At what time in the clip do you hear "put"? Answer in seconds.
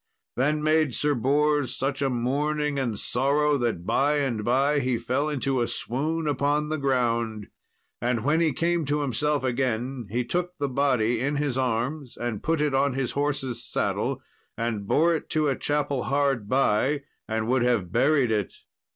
12.41-12.61